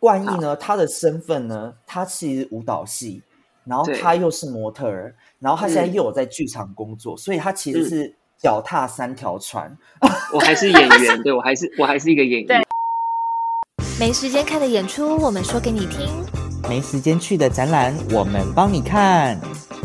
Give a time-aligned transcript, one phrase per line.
[0.00, 3.22] 冠毅呢，他的身份呢，他其实舞蹈系，
[3.64, 9.76] 然后他又是模特儿，然后他现在又有在剧场工作，所以他其实是脚踏三条船。
[10.32, 12.62] 我还是演员，对我还是我还是一个演员。
[13.98, 16.08] 没时间看的演出，我们说给你听；
[16.68, 19.36] 没时间去的展览，我们帮你看。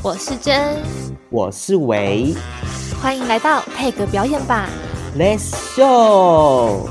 [0.04, 0.78] 我是真，
[1.32, 2.36] 我是维，
[3.02, 4.70] 欢迎来到配个表演吧
[5.18, 6.88] ，Let's show。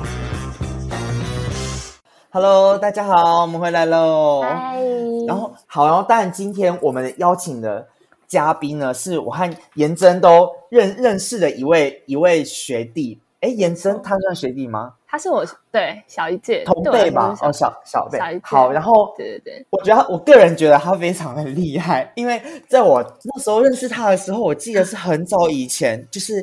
[2.34, 4.40] Hello，大家好，我们回来喽。
[4.40, 4.80] 嗨。
[5.28, 7.86] 然后好，然后当然今天我们邀请的
[8.26, 13.20] 嘉宾呢，是我和颜真都认认识的一位一位学弟。
[13.40, 14.94] 哎，颜真他算学弟吗？
[15.06, 17.36] 他是我对小一届同辈吧？
[17.42, 18.18] 哦，小小辈。
[18.42, 26.42] 好，然后对对对，我觉得我个人觉得他非常的厉害，因为在我那时候认识他的时候，我记得是很早以前，就是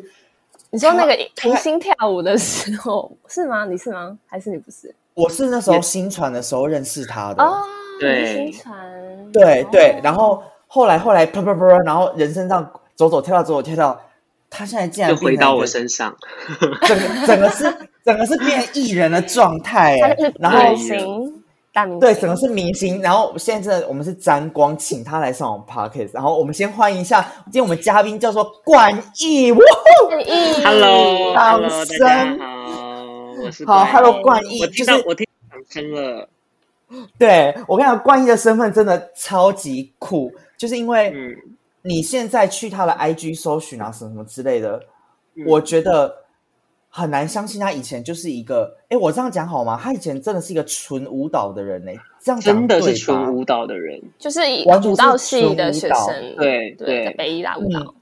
[0.69, 3.65] 你说那个明星跳舞的时候是吗？
[3.65, 4.19] 你是吗？
[4.27, 4.93] 还是你不是？
[5.19, 7.43] 我是那时候新传的时候认识他的。
[7.43, 7.59] 哦，
[7.99, 8.73] 对，新传，
[9.33, 14.01] 对对，然后后来后来啪啪啪，然后人生上走走跳跳走走跳跳，
[14.49, 16.15] 他现在竟然回到我身上，
[16.87, 19.97] 整个 整个是整个是变艺人的状态，
[20.39, 29.59] 然后明星大明，对，整个是明星，然后现在我们是沾光，请他来上我们 podcast，然后我们先欢迎一下，今天我们嘉宾叫做冠毅，哇
[30.63, 32.58] ，Hello，掌声。
[33.65, 36.29] 好，Hello，冠毅，我听到我听掌声了。
[37.17, 41.13] 对我跟你讲，冠毅的身份真的超级酷，就是因为
[41.83, 44.81] 你现在去他的 IG 搜寻啊，什么什么之类的，
[45.45, 46.23] 我觉得
[46.89, 48.75] 很难相信他以前就是一个。
[48.89, 49.79] 哎，我这样讲好吗？
[49.79, 51.91] 他以前真的是一个纯舞蹈的人呢。
[52.21, 57.95] 这样真的是纯舞蹈的人，就是舞蹈系的学生，对对，北艺大舞蹈。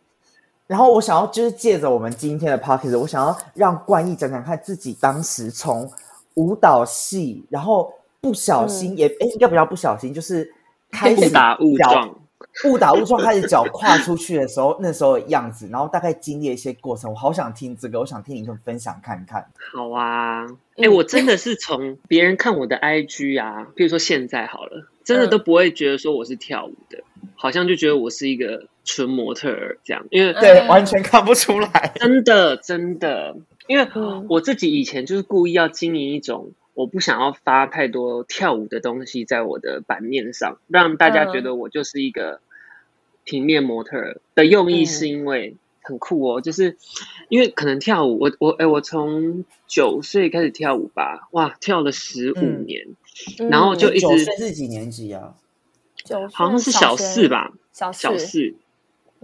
[0.67, 5.89] 然后我想要就是借着我们今天的 p o c k e t 我想要让冠毅讲讲看自己当时从
[6.33, 10.53] 舞蹈系，然后不小心也哎，应该不要不小心，就是
[10.91, 12.15] 开始误打误撞，
[12.65, 19.45] 误打误撞开始脚跨出去的时候， 那时候的样子，然后大概经历一些过程，我好想听这个，我想听你跟分享看看。
[19.73, 20.45] 好啊，
[20.75, 27.03] 哎，我真的是从别人看我的 IG 啊，比如说现在好了，真的都不会觉得说我是跳舞的，
[27.37, 28.67] 好像就觉得我是一个。
[28.89, 33.35] 纯模特儿这样，因为对完全看不出来，真的真的，
[33.67, 33.85] 因为
[34.29, 42.39] 我自己以前就是故意要经营一种，我不想要发太多跳舞的东西在我的版面上，让大家觉得我就是一个
[43.25, 46.77] 平面模特儿的用意，是因为很酷哦，就是
[47.27, 52.87] 因为可能跳舞，我我哎，我从九岁开始跳舞吧，哇，跳了十五年，
[53.49, 55.35] 然后就一直是几年级啊？
[56.07, 58.55] 九好像是小四吧，小四。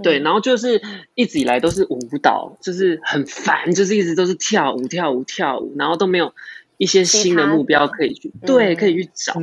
[0.01, 0.81] 对，然后就是
[1.13, 6.33] 一直以来都是舞蹈，就是很烦，就是一直都是跳舞、跳舞、跳舞，然后都没有
[6.77, 9.33] 一些新的目标可以去，对，可以去找，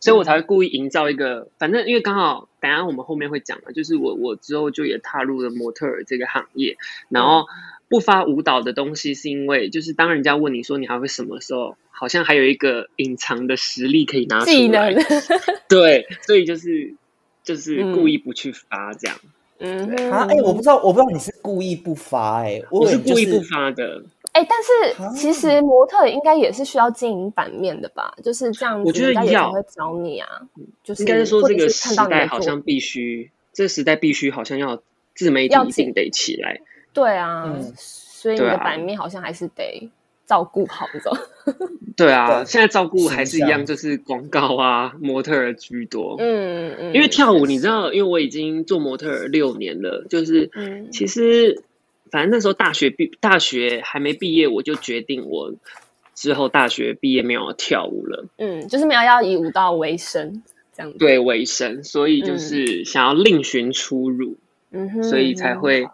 [0.00, 6.78] 所以我才会故意营造一个，反正因为刚好等下我们后面会讲嘛，就是我我之后就也踏入了模特儿这个行业，
[7.10, 7.46] 然后
[7.90, 14.94] 不发舞蹈的东西，是因为就是当人家问你说你还会什么时候，好像还有一个隐藏的实力可以拿出来，
[15.68, 16.94] 对，所以就是
[17.42, 19.18] 就是故意不去发这样。
[19.58, 24.02] 嗯啊，哎，我不知道，我不知道你是故意不发，哎，我是故意不发的。
[24.32, 28.14] 哎，但是其实模特应该也是需要经营版面的吧？
[28.22, 30.28] 就是这样，我觉得要会找你啊。
[30.84, 34.80] 就是应该是说这个时代好像必须，这个时代必须好像要
[35.16, 36.60] 自媒体一定得起来。
[36.92, 39.90] 对啊，所以你的版面好像还是得。
[40.26, 41.12] 照顾好这种，
[41.98, 46.14] 对啊，现在照顾还是一样，就是广告啊， 模特儿居多。
[46.20, 50.48] 嗯嗯，因为跳舞，你知道，因为我已经做模特儿六年了，就是
[50.92, 51.64] 其实
[52.12, 55.52] 反正那时候大学毕大学还没毕业，我就决定我
[56.14, 58.24] 之后大学毕业没有跳舞了。
[58.38, 60.92] 嗯，就是没有要以舞蹈为生这样。
[60.92, 64.36] 对，为生，所以就是想要另寻出路。
[64.72, 65.88] 嗯哼，所以才会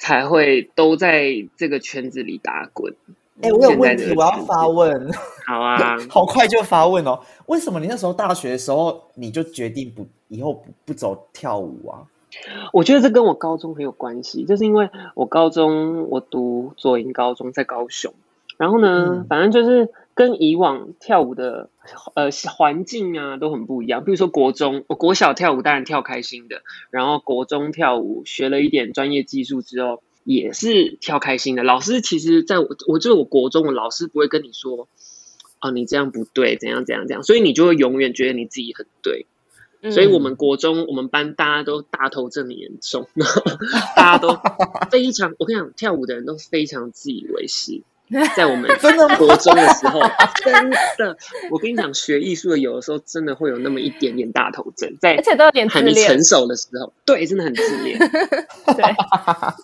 [0.00, 2.94] 才会都在这个圈子里打滚。
[3.42, 5.12] 哎，我有问题，我要发问。
[5.46, 7.20] 好啊， 好快就发问哦。
[7.46, 12.04] 为什么你那时候大学的时候你就决定不以后不不走跳舞啊？
[12.72, 18.14] 我觉得这跟我高中很有关系，就是因为我高中我读左营高中在高雄，
[18.56, 21.70] 然后呢，反正就是跟以往跳舞的
[22.14, 24.04] 呃环境啊都很不一样。
[24.04, 30.02] 比如说国中，我国小跳舞当然跳开心的，然后国中跳舞学了一点专业技术之后。
[30.22, 31.62] 也是跳开心的。
[31.62, 34.86] 老师其实在我，我就是我国中的老师不会跟你说，
[35.62, 39.26] 哦，你这样不对，怎样怎样怎样，所以你就会永远觉得你自己很对。
[39.90, 43.08] 所以我们国中我们班大家都大头症很严重，
[43.96, 44.38] 大家都
[44.90, 47.80] 非常，我跟你讲，跳舞的人都非常自以为是。
[48.36, 49.16] 在我们真的吗？
[49.16, 50.00] 国中的时候，
[50.44, 51.16] 真的，
[51.50, 57.96] 我跟你讲，学艺术的有的时候真的会有那么一点点大头症，在而且都有点自还没成，熟的时候，对，真的很自恋。
[58.76, 58.84] 对，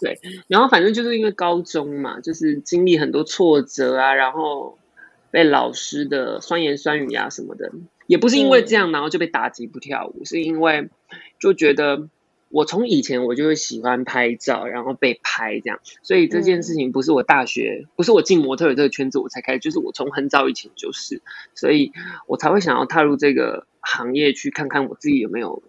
[0.01, 4.79] 对，然后反正就是因为高中嘛，就是经历很多挫折啊，然后
[5.33, 7.73] 被老师的酸言酸语啊什么的，
[8.07, 10.89] 也不是因为这样，然后就被打击不跳舞，是因为
[11.41, 12.09] 就觉得
[12.49, 21.21] 我从以前我就会喜欢拍照，然后被拍这样，所以这件事情不是我大学，不是我进模特的这个圈子我才开始，就是我从很早以前就是，
[21.55, 21.93] 所以
[22.27, 25.63] 我才会想要踏入这个行业去看看我自己有没有。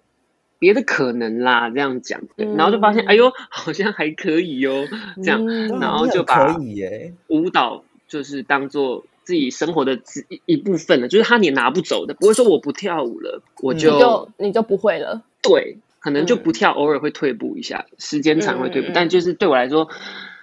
[0.59, 3.09] 别的可能啦，这样讲，对然后就发现，嗯。
[3.09, 4.87] 哎呦，好像还可以哦，
[5.23, 5.79] 这样，嗯。
[5.79, 13.77] 然后就把可以耶，舞蹈就是当做自己生活的之一一部分了，就是他你拿不走的，不会说我不跳舞了，我嗯。
[13.77, 15.21] 就,、你就你就不会了。
[15.43, 19.85] 对，可能就不跳，偶尔会退步一下，时间长会退步，但就是对我来说，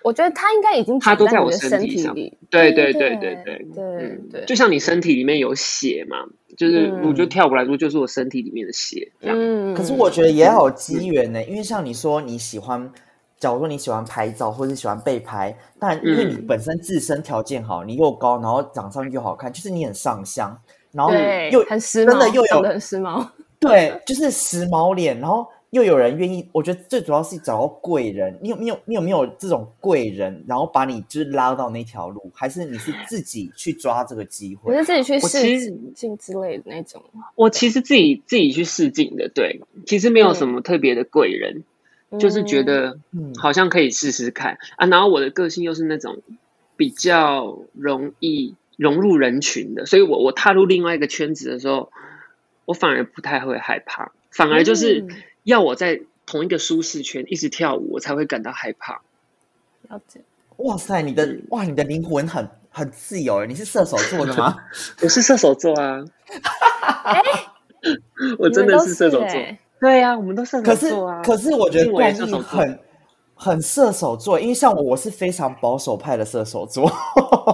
[0.03, 2.15] 我觉得他应该已经他都在我身体上。
[2.51, 6.19] 对对对对对对就像你身体里面有血嘛，
[6.59, 7.09] 就是嗯。
[7.09, 12.93] 我觉得跳舞来说，就是我身体里面的血，这样，嗯可是我觉得也要有机缘呢，因为像你说你喜欢，
[13.39, 16.47] 假如说你喜欢拍照或者喜欢被拍，但因为你嗯。
[16.47, 20.55] 本身自身条件好，你又高，然后长相又好看，就是你很上相，
[20.93, 21.11] 然后，
[21.51, 23.27] 又很时髦，真的又有很时髦。
[23.61, 28.39] 对，就是时髦脸，然后又有人愿意，我觉得最主要是找到贵人。
[28.41, 34.73] 你有没有你有没有这种贵人，然后把你就是拉到那条路，还是你是自己去抓这个机会？
[34.73, 37.03] 我是自己去试镜之类的那种。
[37.35, 41.65] 我其实自己自己去试镜的，对，其实没有什么特别的贵人，
[42.21, 44.87] 就是觉得嗯好像可以试试看啊。
[44.87, 46.19] 然后我的个性又是那种
[46.77, 51.91] 比较容易融入人群的，所以我我踏入另外一个圈子的时候，
[52.65, 55.09] 我反而不太会害怕，反而就是嗯
[55.45, 59.01] 要我在同一个舒适圈一直跳舞，我才会感到害怕。
[59.89, 60.21] 了解。
[60.57, 63.47] 哇塞，你的嗯哇，你的灵魂很很自由耶！
[63.47, 64.57] 你是射手座的吗？
[65.03, 66.05] 我是射手座啊，
[68.39, 69.27] 我真的你们都是射手座。
[69.27, 71.21] 欸对呀、啊，我们都射手座啊。
[71.23, 72.79] 可是我觉得我也冠射手座毅很
[73.35, 76.91] 很射手座，因为像我，我是非常保守派的射手座。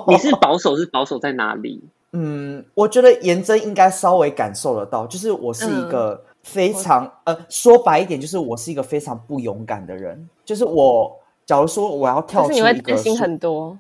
[0.07, 1.83] 你是保守是保守在哪里？
[2.13, 10.29] 嗯，我觉得颜真应该稍微感受得到，就是我是嗯一个非常、呃，说白一点，就是我是一个非常不勇敢的人。
[10.45, 13.79] 就是我，假如说我要跳出可是你会一个担心很多。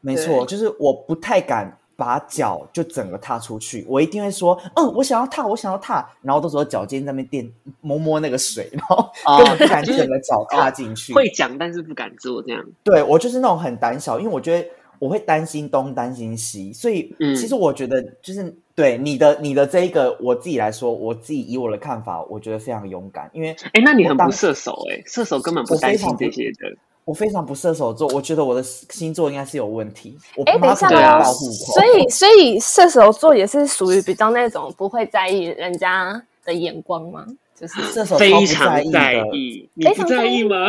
[0.00, 8.96] 没错，就是我不太敢把脚就整个踏出去，我一定会说，嗯，我想要踏，我想要踏，然后到时候脚尖在那边垫摸摸那个水，然后
[9.26, 11.12] 哦根本不敢整个脚踏进去。
[11.12, 12.64] 会讲但是不敢做，这样。
[12.84, 14.68] 对我就是那种很胆小，因为我觉得
[14.98, 26.76] 我会担心东担心西，所以嗯其实我觉得就是对你的你的这一个我自己来说，我自己以我的看法，我觉得非常勇敢，因为哎，那你很当不射手哎、射手根本不担心这些的。
[27.04, 30.18] 我非常不射手座，我觉得我的星座应该是有问题。
[30.36, 37.24] 我哎，等妈一下啊所以所以射手座也是属于比较那种不会在意人家的眼光吗？
[37.58, 38.90] 就是射手非常。
[38.90, 40.68] 在意，你不在意意吗？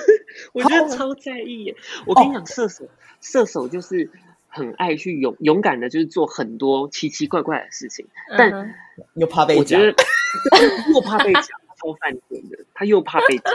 [0.52, 1.74] 我觉得超在意。
[2.06, 2.84] 我跟你讲，射手
[3.20, 4.10] 射手就是
[4.48, 8.06] 很爱去勇勇敢的，就是做很多奇奇怪怪的事情。
[8.36, 8.74] 但
[9.14, 9.94] 又怕被讲，我觉得
[10.94, 12.58] 又怕被讲，超犯贱的。
[12.74, 13.52] 他又怕被讲，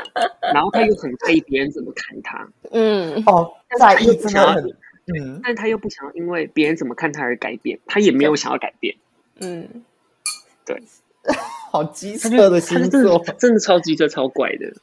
[0.53, 4.63] 然后他又很在意别人怎么看他，嗯，哦，在意真的很，
[5.07, 8.95] 嗯，但他又不想要因为别人怎么看他而改变，他也没有想要改变。
[9.39, 9.83] 嗯，
[11.69, 13.23] 好机车的他真的星座。
[13.37, 14.73] 真的超机车超怪的。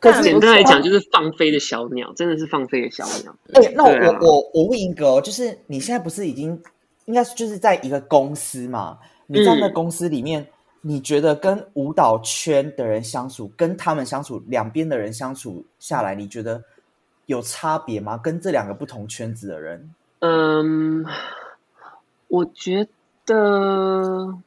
[0.00, 3.34] 可是简单来讲，就是放飞的小鸟，真的是放飞的小鸟。
[3.52, 6.60] 哎、那我、啊我我我问一个哦，就是你现在不是已经
[7.04, 8.98] 应该就是在一个公司嘛？
[9.26, 10.48] 你在那嗯公司里面，
[10.80, 16.64] 你觉得跟舞蹈圈的人相处，跟他们相处，两边的人相处下来，你觉得
[17.26, 18.16] 有差别吗？
[18.16, 21.04] 跟这两个不同圈子的人，嗯，
[22.26, 22.88] 我觉
[23.24, 24.42] 得不，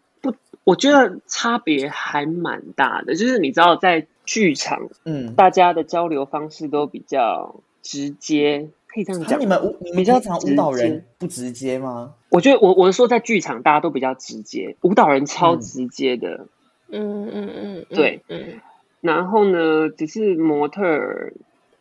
[0.63, 3.15] 我觉得差别还蛮大的。
[3.15, 9.31] 就是你知道，在剧场，嗯，大家的交流方式都比较直接，可以这样讲。
[9.31, 12.13] 那你们舞你们比较平常舞蹈人不直接吗？
[12.29, 16.47] 我觉得我我是说，在剧场大家都比较直接，舞蹈人超嗯直接的。
[16.93, 18.59] 嗯嗯嗯，嗯对，嗯，
[18.99, 21.33] 然后呢，只是模特儿，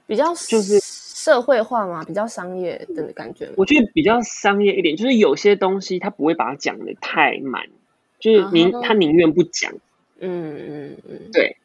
[0.06, 3.50] 比较就是社会化嘛，比较商业的感觉。
[3.56, 7.64] 我觉得比较商业一点，就是有些东西他不会把它讲的太满，
[8.20, 9.72] 就是宁、啊他宁愿不讲。
[10.20, 11.56] 嗯嗯嗯，对，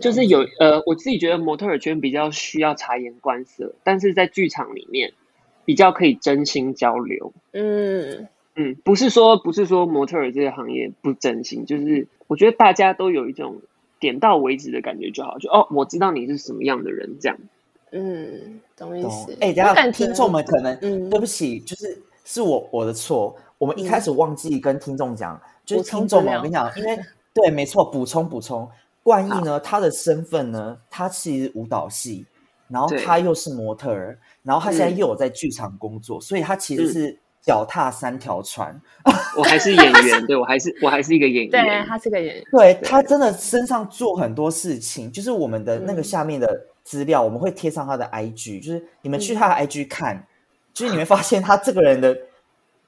[0.00, 5.12] 就是有呃，我自己觉得模特儿圈比较需要察言观色，但是在剧场里面
[5.64, 7.32] 比较可以真心交流。
[7.52, 13.62] 嗯嗯，不是说不是说模特儿这个行业不真心，就是我觉得大家都有一种
[14.00, 17.38] 点到为止的感觉就好，就哦，我知道你是什么样的人这样。
[17.92, 19.36] 嗯，懂意思。
[19.40, 26.98] 哎，等下听众们可能，嗯，对不起，就是是我我的错，我们一开始忘记跟听众讲，就是听众们，我跟你讲，因为
[27.32, 28.68] 对，没错，补充补充，
[29.02, 32.26] 冠毅呢，他的身份呢，他其实舞蹈系，
[32.68, 37.18] 然后他又是模特儿，然后他现在又有在剧场工作，所以他其实是。
[37.44, 38.80] 脚踏三条船，
[39.36, 50.24] 我还是演员，对我还是我还是一个演 员，对他是个演员，对他真的身上做很多事情，就是我们的那个下面的资料，我们会贴上他的 IG，就是你们去他的 IG 看，
[50.72, 52.16] 就是你会发现他这个人的，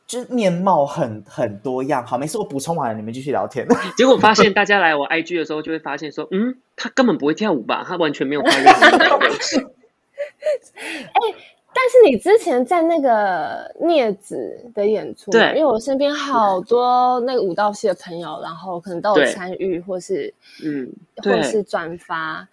[0.07, 2.05] 就是面貌很很多样。
[2.07, 3.67] 好，没事，我补充完了，你们继续聊天。
[3.97, 7.85] 结果发现大家来我 IG 的时候，就会发现说，嗯，他根本不会跳舞吧？
[7.87, 8.41] 他完全没有。
[8.47, 8.51] 哎。
[11.77, 20.33] 但是你之前在那个镊子的演出，对，因为我身边好多那个舞蹈系的朋友，然后可能都有参与，或是
[20.65, 22.47] 嗯，或是转发。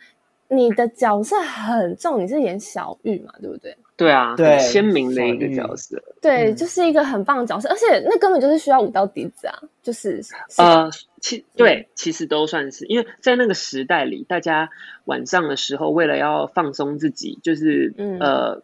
[0.52, 3.76] 你的角色很重，你是演小玉嘛，对不对？
[3.96, 10.22] 对啊，对，鲜明的一个角色，对，就是一个很棒的角色，而且那根本就是需要舞蹈底子啊，就是
[10.58, 10.90] 呃，
[11.20, 14.70] 其对，其实都算是，因为在那个时代里，大家
[15.06, 18.62] 晚上的时候为了要放松自己，就是呃。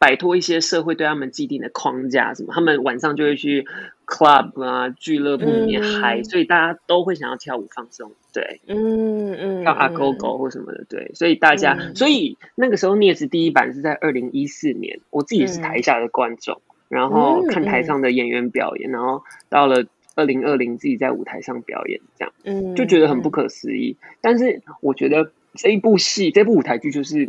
[0.00, 3.66] 摆脱一些社会对他们既定的框架，什么他们晚上就会去
[4.08, 19.84] club 啊俱乐部里面嗨，所以大家都会想要跳舞放松，对，嗯嗯，跳阿狗狗或什么的，对，所以大家，所以那个时候镊子第一版是在二零一四年，我自己是台下的观众，然后看台上的演员表演，然后到了
[20.14, 23.96] 二零二零自己在舞台上表演，这样，嗯，就觉得很不可思议。
[24.20, 27.28] 但是我觉得这一部戏，这部舞台剧就是。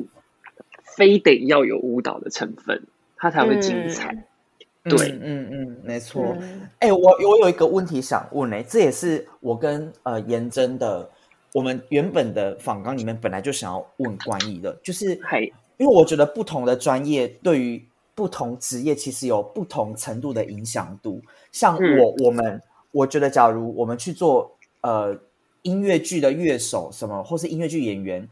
[0.98, 2.82] 非得要有舞蹈的成分，
[3.16, 4.26] 它才会精彩。
[4.84, 6.36] 对，嗯嗯，没错。
[6.80, 11.10] 哎，我我有一个问题想问呢，这也是我跟呃颜真的，
[11.54, 15.20] 我们原本的访纲里面本来就想要问关毅的，就是，
[15.78, 21.22] 因为我觉得不同的专业对于不同职业其实有不同程度的影响度。
[21.52, 25.18] 像我我们，我觉得假如我们去做呃
[25.62, 28.28] 音乐剧的乐手什么，或是音乐剧演员。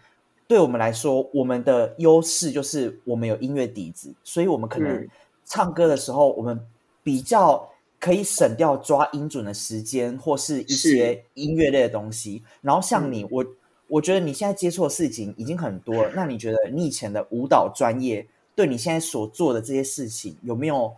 [0.50, 5.06] 对我们来说，我们的优势就是我们有音乐底子，所以我们可能
[5.48, 6.60] 唱歌的时候，我们
[7.02, 7.68] 比较
[8.00, 12.44] 可以省掉抓音准的时间，或是一些音乐类的东西。
[12.62, 13.46] 然后像你，我
[13.88, 16.12] 我觉得你现在接触的事情已经很多了。
[16.14, 20.94] 那你觉得你以前的舞蹈专业对你现在所做的这些事情有没有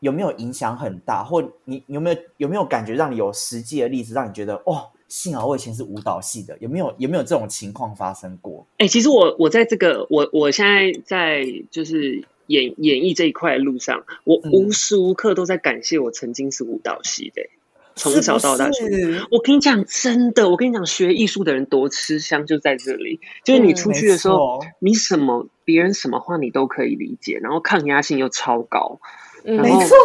[0.00, 1.24] 有没有影响很大？
[1.24, 4.86] 或你有没有有没有感觉让你有实际的例子，让你觉得哦？
[5.08, 8.66] 幸好我以前是舞蹈系的，有没有有没有这种情况发生过？
[8.76, 17.42] 哎，其实我我在这个我我现在在就是演演绎这一块路上，我无时无刻都在感谢我曾经是舞蹈系的，
[17.94, 18.84] 从小到大学。
[19.30, 23.20] 我跟你讲，真的，我跟你讲，学艺术的人多吃香，就在这里。
[23.44, 28.98] 就是你出去的时候，你什么别人什么话你都可以理解，然后抗压性又超高。
[29.44, 29.96] 没错，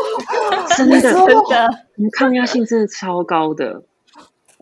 [0.77, 1.13] 真的 真
[1.49, 1.69] 的，
[2.11, 3.83] 抗压性真的超高的。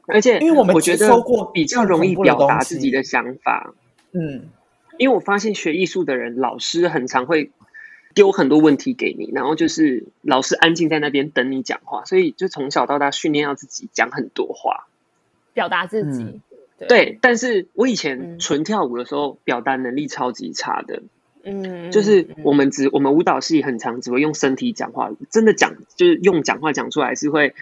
[0.07, 1.09] 而且，因为我们觉得
[1.53, 3.73] 比较容易表达自己的想法，
[4.13, 4.49] 嗯，
[4.97, 7.51] 因为我发现学艺术的人，老师很常会
[8.13, 14.87] 丢很多问题给你，然后就是老师安静在那边等你讲话，所以就从小到大训练要自己讲很多话，
[15.53, 16.39] 表达自己。
[16.87, 21.03] 对，但是我以前纯跳舞的时候，表达能力超级差的，
[21.43, 27.53] 嗯，就是我们只我们舞蹈系很常只会用身体讲话，真的讲就是用讲话讲出来是会，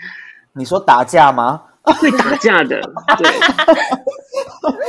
[0.53, 1.63] 你说打架吗？
[1.83, 2.81] 会打架的，
[3.17, 3.29] 对，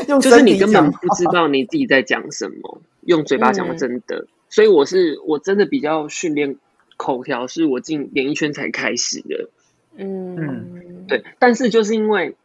[0.21, 4.27] 就是你根本不知道你自己在讲什么，用嘴巴讲真的。
[4.51, 6.59] 所以我是我真的比较训练
[6.99, 9.49] 口条，是我进演艺圈才开始的。
[9.97, 11.25] 嗯，对。
[11.39, 12.37] 但是就是因为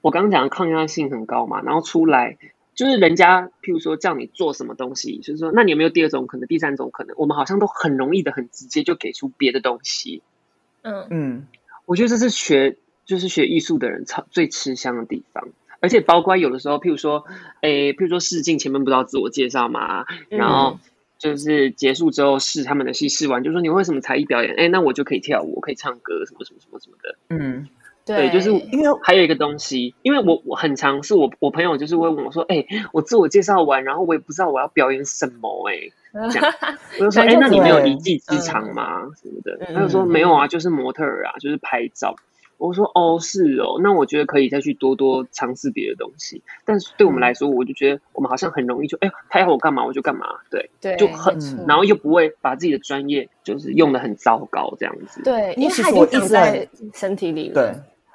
[0.00, 2.38] 我刚刚讲的抗压性很高嘛，然后出来
[2.74, 7.14] 就是人家譬如说叫你做什么东西，就是说那你有没有第二种可能、第三种可能？
[7.18, 10.22] 我们好像都很容易的、很直接就给出别的东西。
[10.80, 11.46] 嗯嗯，
[11.84, 12.78] 我觉得这是学。
[13.04, 15.48] 就是学艺术的人超最吃香的地方，
[15.80, 17.24] 而且包括有的时候，譬如说，
[17.60, 20.78] 诶，譬如说试镜前面不知道自我介绍嘛，然后
[21.22, 24.52] 就是结束之后试他们的戏，试完就说你为什么才艺表演？
[24.56, 27.16] 哎，那我就可以跳舞，我可以唱歌，什么什么什么什么的。
[27.28, 27.68] 嗯，
[28.04, 35.92] 对，就是因为还有一个东西，因为我我很常是我我朋友就是会问我说，哎，我自我介绍完，然后我也不知道我要表演什么，哎，
[36.98, 39.02] 我就说，哎，那你没有一技之长吗？
[39.22, 39.56] 什么的？
[39.72, 42.16] 他就说没有啊，就是模特儿啊，就是拍照。
[42.62, 46.40] 我说哦是哦，那我觉得可以再去多多尝试别的东西。
[46.64, 55.20] 但是对我们来说，我就觉得我们好像很容易就哎，他要我干嘛我就干嘛，对，对，就很，然后又不会把自己的专业就是用的很糟糕这样子。
[55.24, 57.54] 对，因为他已经在身体里了。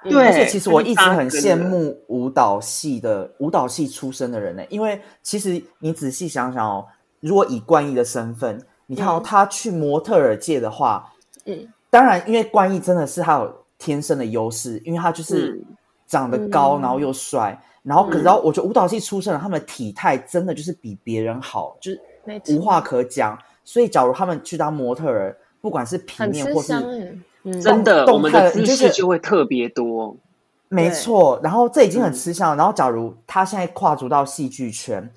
[0.01, 0.25] 对，对。
[0.27, 6.85] 而且其实我一直很羡慕舞蹈系的舞蹈系出身的人呢，因为其实你仔细想想哦，
[7.19, 11.11] 如果以冠毅的身份，你看哦，他去模特儿界的话，
[11.45, 15.61] 嗯，当然，因为冠毅真的是他有天生的优势，因为他就是
[16.05, 22.01] 长得高，然后又帅，然后可是我觉得舞蹈系出身的，他们的体态真的就是比别人好，就是
[22.55, 23.37] 无话可讲。
[23.63, 26.67] 所以，假如他们去当模特儿，不管是平面或是
[27.61, 30.15] 真的，我们的姿势就会特别多。
[30.69, 32.55] 没错，然后这已经很吃香。
[32.55, 35.09] 然后，假如他现在跨足到戏剧圈，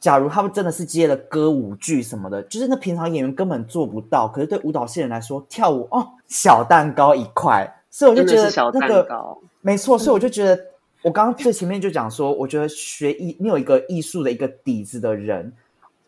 [0.00, 4.26] 假如他们真的是接了歌舞剧什么的，就是那平常演员根本做不到。
[4.26, 7.77] 可是对舞蹈系人来说，跳舞哦，小蛋糕一块。
[7.90, 9.98] 所以我就觉得那个没错。
[9.98, 10.64] 所以我就觉得，
[11.02, 15.52] 我刚刚最前面就讲说，我觉得学艺，你有一个艺术的一个底子的人。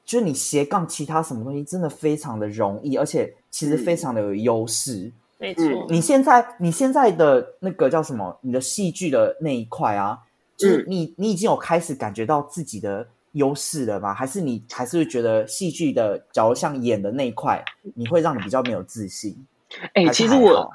[0.03, 5.13] 就是你斜杠其他什么东西，真的非常的容易，而且其实非常的有优势。
[5.39, 8.37] 没错，你现在你现在的那个叫什么？
[8.41, 10.19] 你的戏剧的那一块啊，
[10.57, 14.13] 就是你你已经有开始感觉到自己的优势了吗？
[14.13, 19.47] 还是你还是会觉得戏剧的，假如像演的那一块，你会让你比较没有自信？
[19.95, 20.69] 哎，其实我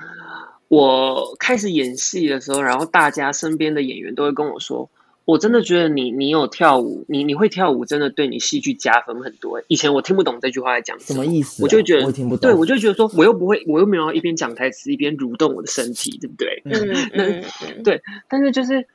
[0.67, 4.89] 我开始演戏的时候，然后大家身边的演员都会跟我说。
[5.25, 9.60] 我真的觉得你，你有跳舞，你你会跳舞，真的对你戏剧加分很多。
[9.67, 12.48] 以前我听不懂这句话在讲什么意思，我就觉得我听不懂。
[12.48, 16.62] 对，我就觉得说，我又不会，我又没有一边讲台词一边蠕动我的身体，对不对？
[16.65, 17.43] 嗯
[17.74, 17.81] 嗯。
[17.84, 18.86] 对，但是就是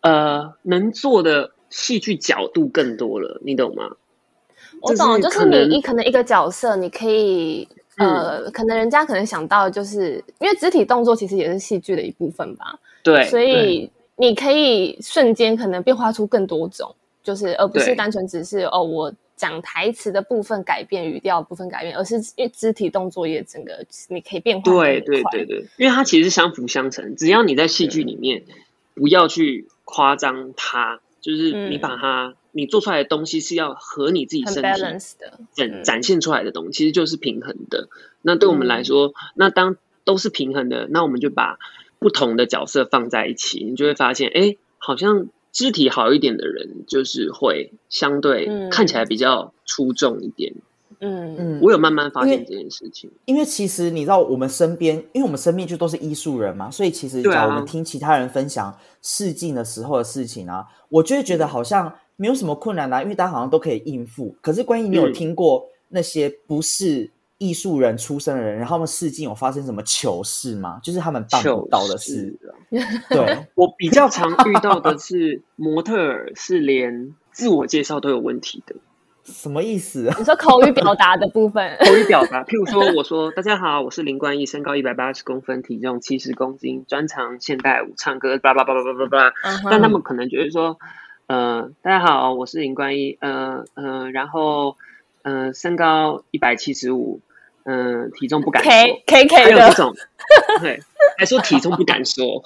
[0.00, 3.92] 呃，能做的戏剧角度更多了，你懂吗？
[4.80, 12.78] 我懂，就是你，你可能一个角色，你可以呃，可能人家可能想到，就是因为肢体动作其实也是戏剧的一部分吧。
[13.02, 13.90] 对，所以。
[14.14, 16.94] 你可以瞬间可能变化出更多种，
[17.24, 24.70] 就是而不是单纯只是哦，我讲台词的部分改变，语调部分改变，而是因为肢体动作也整个你可以变化。
[24.70, 28.44] 对对对对，因为它其实相辅相成，只要你在戏剧里面
[28.94, 34.62] 不要去夸张它，就是你把它你做出来的东西是要和你自己身体
[35.52, 37.88] 展展现出来的东西，其实就是平衡的。
[38.22, 41.58] 那对我们来说，那当都是平衡的，那我们就把。
[41.98, 50.52] 不同的角色放在一起，你就会发现，哎，好像肢体好一点的人，就是会相对看起来比较出众一点。
[50.98, 53.08] 嗯嗯，我有慢慢发现这件事情。
[53.24, 64.32] 因为其实你知道，我们身边，因为我们身边就都是艺术人嘛，所以其实我们听其他人分享试镜的时候的事情啊，我就会觉得好像没有什么困难啦，因为大家好像都可以应付。
[64.40, 67.10] 可是，关于你有听过那些不是？
[67.38, 70.78] 艺术人出身的人，然后他们试镜有发生什么糗事吗？
[70.80, 72.38] 就是他们办不到的事。
[72.70, 78.76] 对 我比较常遇到的是模特儿是连自我介绍都有问题的。
[79.24, 80.08] 什么意思？
[80.16, 81.76] 你说口语表达的部分？
[81.84, 89.34] 口语表达，譬如说，我说大家好，我是林冠毅，身高一百八十公分，体重七十公斤，专长现代舞、唱歌，叭叭叭叭叭叭叭。
[89.68, 90.78] 但他们可能觉得说，
[91.32, 94.76] 呃，大家好，我是林冠一，呃呃，然后
[95.22, 97.20] 呃，身高一百七十五。
[97.64, 99.94] 嗯，体重不敢说，K K K 还有这种，
[100.60, 100.82] 对，
[101.16, 102.42] 还说体重不敢说，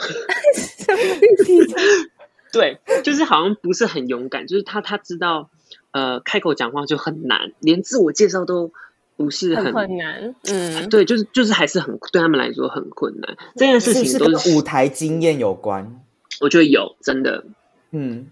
[2.53, 5.51] 对，就是好像不是很勇敢，就是他他知道，
[5.91, 8.71] 呃，开口讲话就很难，连自我介绍都
[9.17, 16.05] 不是很困难，嗯，对，就是就是还是很对他们来说很困难，这件事情都是舞台经验有关，
[16.41, 17.45] 我觉得有真的，
[17.91, 18.29] 嗯。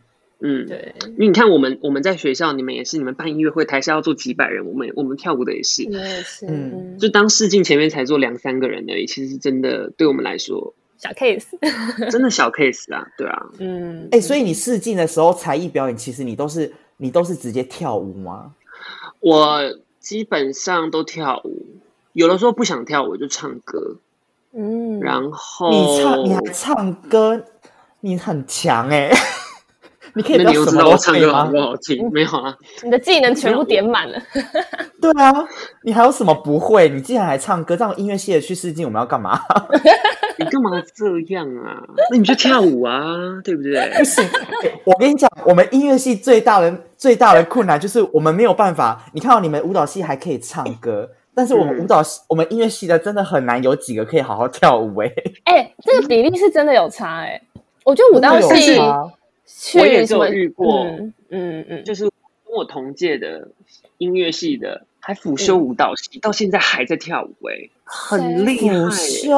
[0.46, 11.46] 嗯，对，因为你看，我们我们在学校，你们也是，你们办音乐会，台下要坐几百人，我们我们跳舞的也是，也是，嗯，就当试镜前面才坐两三个人而已，其实真的对我们来说小 case，
[12.10, 18.52] 真的小 case 啊，对啊，嗯，哎，所以你试镜的时候才艺表演，其实你都是你都是直接跳舞吗？
[19.20, 19.62] 我
[19.98, 21.64] 基本上都跳舞，
[22.12, 23.96] 有的时候不想跳舞就唱歌，
[24.52, 27.42] 嗯，然后你唱你还唱歌，
[28.00, 29.10] 你很强哎。
[30.14, 32.08] 你可以你又知道我唱歌好不好听？
[32.12, 34.18] 没有啊，你的技能全部点满了。
[35.00, 35.32] 对啊，
[35.82, 36.88] 你还有什么不会？
[36.88, 39.40] 你竟然还唱歌，这样音乐系的去试镜，我们要干嘛？
[40.38, 41.82] 你干嘛这样啊？
[42.10, 43.02] 那你就跳舞啊，
[43.44, 43.74] 对不对？
[43.96, 44.24] 不行，
[44.84, 49.04] 我跟你讲，我们音乐系最大的最大的困难就是我们没有办法。
[49.12, 54.96] 你看到你们舞蹈系还可以唱歌，但是我们舞蹈系、我们音乐系的真的很难有几个可以好好跳舞。
[55.02, 55.12] 哎，
[55.44, 57.40] 哎，这个比例是真的有差哎。
[57.84, 58.80] 我觉得舞蹈系。
[59.78, 60.84] 我也就遇过，
[61.28, 63.48] 嗯嗯，就是跟我同届的
[63.98, 68.74] 音乐系的，还辅修舞蹈系，到现在还在跳舞，哎，很厉害。
[68.74, 69.36] 辅修，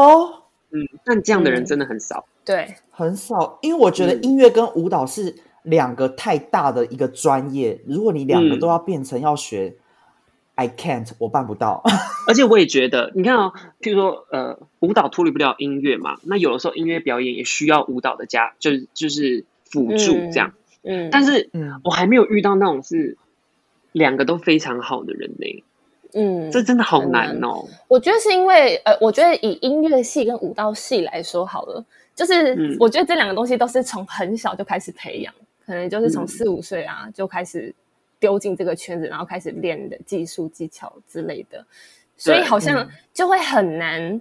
[0.71, 3.59] 嗯，但这样的人真的很少，对，很少。
[3.63, 9.75] 因为我觉得音乐跟舞蹈是两个太大的一个专业，如果你两个都要变成要学
[10.55, 11.83] ，I can't，我办不到。
[12.29, 19.45] 而且我也觉得，你看哦，譬如说，呃，舞蹈脱离不了音乐嘛，那有的时候音乐表演也需要舞蹈的加，就是就是。
[19.71, 20.53] 辅助这样，
[20.83, 23.17] 嗯，但是，嗯，我还没有遇到那种是
[23.93, 25.65] 两个都非常好的人呢。
[26.15, 27.65] 嗯，这真的好难哦。
[27.89, 35.35] 我觉得是因为呃，我觉得以音乐系跟舞蹈系来说好了，就是我觉得这两个东西都是从很小就开始培养，
[35.67, 37.75] 可能就是从四五岁啊就开始
[38.19, 41.67] 丢进这个圈子，然后开始练的技术技巧之类的，
[42.17, 44.21] 所以好像就会很难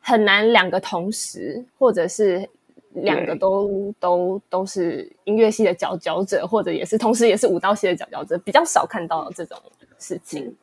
[0.00, 2.46] 很难两个同时，或者是
[2.94, 9.56] 两个都都都是音乐系的佼佼者，或者也是同时也是舞蹈系的佼佼者，比较少看到这种
[9.98, 10.54] 事情。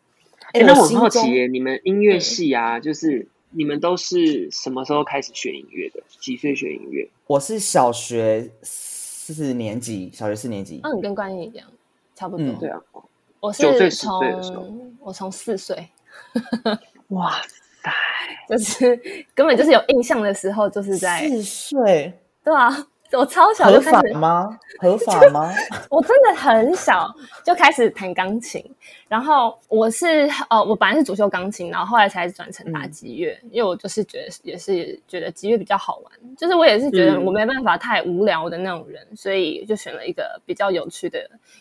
[0.54, 6.02] 哎，那我很好奇耶，你们音乐系啊，就是你们都是什么时候开始学音乐的？
[6.20, 7.10] 几岁学音乐？
[7.28, 10.80] 我是小学四年级，小学四年级。
[10.84, 11.68] 嗯，跟关毅一样，
[12.16, 12.46] 差不多。
[12.60, 12.82] 对啊，
[13.40, 15.88] 我是从我从四岁。
[17.10, 17.42] 哇
[17.90, 17.94] 塞，
[18.50, 19.00] 就是
[19.34, 22.14] 根本就是有印象的时候，就是在四岁。
[22.44, 22.88] 对啊。
[23.14, 24.60] 我超小就开始吗？
[24.82, 25.50] 合法吗？
[25.90, 27.10] 我真的很小
[27.42, 28.62] 就开始弹钢琴，
[29.08, 41.18] 然后我是呃，我本来是主修钢琴，然后后来才转成打击乐，因为我就是觉得也是觉得击乐比较好玩，就是我也是觉得我没办法太无聊的那种人，所以就选了一个比较有趣的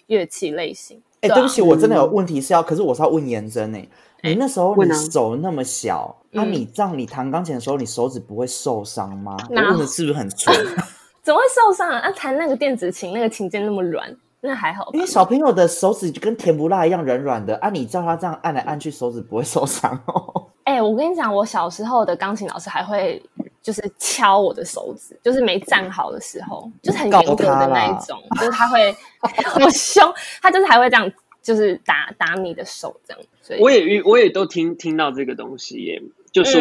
[0.08, 1.00] 乐器类型。
[1.20, 3.86] 哎，对不起，我真的有问题是要，可是我是要问颜真哎，
[4.26, 9.36] 你那时候你手那么小，那你这样你弹钢琴的时候，你手指不会受伤吗？
[9.50, 10.54] 我问的是不是很蠢？
[11.22, 12.10] 怎么会受伤啊？
[12.12, 14.90] 弹那个电子琴，那个琴键那么软，那还好。
[14.92, 20.46] 因为小朋友的手指就跟甜不辣一样软软的啊，你叫他这样按来按去，手指不会受伤哦。
[20.64, 23.22] 哎，我跟你讲，我小时候的钢琴老师还会
[23.62, 30.12] 就是敲我的手指，就是没站好的时候，就是很严格的那一种，就是他会 好凶，
[30.42, 31.10] 他就是还会这样，
[31.46, 33.22] 就是打打你的手这样。
[33.40, 36.60] 所以我也遇，我也都听听到这个东西耶，就说。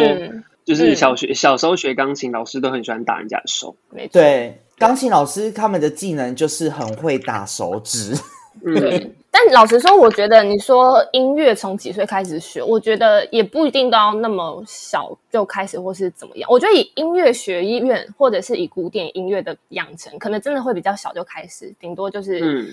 [0.66, 3.76] 就是小学小时候学钢琴，老师都很喜欢打人家的手。
[3.88, 8.16] 没错，对，钢琴老师他们的技能就是很会打手指。
[8.64, 16.50] 对，但老实说，我觉得你说音乐从几岁开始学，我觉得也不一定都要那么小就开始，或是怎么样。
[16.50, 22.66] 我觉得以音乐学院或者是以古典音乐的养成，可能真的会比较小就开始，顶多就是嗯，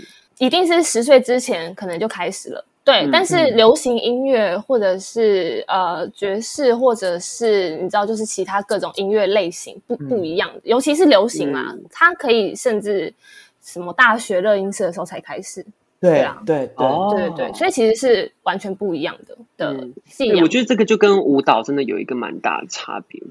[0.44, 2.66] 一定是十岁之前可能就开始了。
[2.86, 13.14] 对，但是流行音乐或者是呃爵士，或者是你知道，就是其他各种音乐类型不不一样，尤其是流行嘛，它可以甚至
[13.62, 15.66] 什么大学乐音社的时候才开始。
[16.02, 20.44] 对啊，对对对对对，所以其实是完全不一样的的信仰。
[20.44, 23.24] 我觉得这个就跟舞蹈真的有一个蛮大的差别，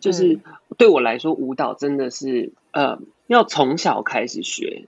[0.00, 0.40] 就是
[0.76, 4.86] 对我来说，舞蹈真的是呃要从小开始学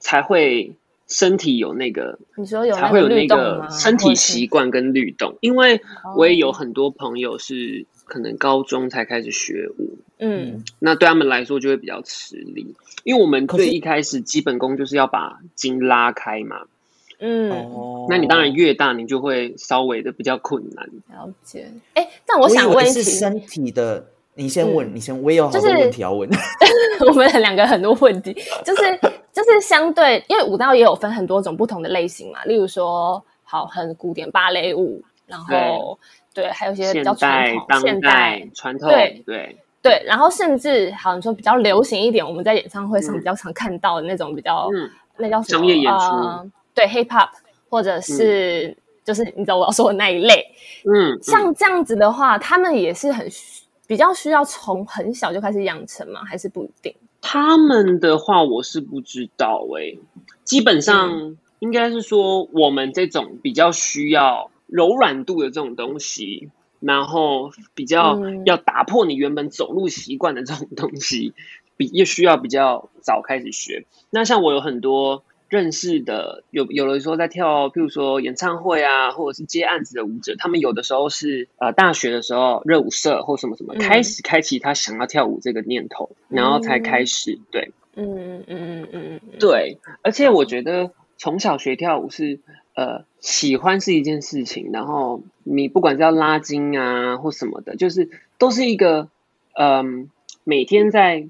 [0.00, 0.74] 才会。
[1.06, 5.80] 身体有那个，你说有才会有那个身体习惯跟律动，因为
[6.16, 16.62] 我也有很多朋友是可能高中才开始学舞，嗯，那对他们来说就会比较吃力，因为我们最一开始基本功就是要把筋拉开嘛，
[17.18, 17.50] 嗯，
[18.08, 20.88] 那你当然越大，你就会稍微的比较困难。
[21.10, 24.06] 了解，哎，但我想问是身体的。
[24.36, 26.28] 你先问，你先，我也有好多问题要问。
[27.06, 28.32] 我们两个很多问题，
[28.64, 28.98] 就是
[29.32, 35.96] 就是相对，因为舞蹈也有分很多种不同的类型嘛，例如说，好，很古典芭蕾舞，然后
[36.32, 44.68] 对，还有一些比较传统、现代、传统，对对对，然后甚至好，你说比较流行一点，我们在演唱会上比较常看到的那种比较，
[45.16, 45.58] 那叫什么？
[45.58, 47.28] 商业演出，对，hip hop，
[47.68, 50.44] 或者是就是你知道我要说的那一类，
[50.84, 53.28] 嗯，像这样子的话，他们也是很。
[53.86, 56.22] 比较需要从很小就开始养成吗？
[56.24, 56.94] 还是不一定？
[57.20, 59.98] 他们的话我是不知道诶，
[60.44, 71.32] 基本上应该是说我们这种比较需要柔软度的这种东西，然后比较要打破你原本走路习惯的这种东西，
[71.76, 73.86] 比也需要比较早开始学。
[74.10, 75.22] 那像我有很多。
[75.54, 92.40] 认识的有有的时候在跳，譬如说演唱会啊，或者是接案子的舞者，他们有的时候是呃大学的时候热舞社或什么什么开始开启他想要跳舞这个念头，然后才开始对，嗯嗯嗯嗯嗯，对，而且我觉得从小学跳舞是
[92.74, 99.08] 呃喜欢是一件事情，然后你不管是要拉筋啊或什么的，就是都是一个
[99.56, 100.10] 嗯
[100.42, 101.28] 每天在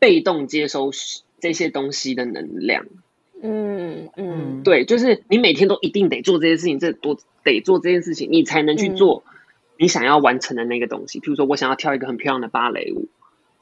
[0.00, 0.90] 被动接收
[1.38, 2.86] 这些东西的能量。
[3.46, 9.22] 嗯嗯，对，就是你每天都一定得做这件事情，这多得做这件事情，你才能去做
[9.78, 11.20] 你想要完成的那个东西。
[11.20, 13.08] 譬如说，我想要跳一个很漂亮的芭蕾舞，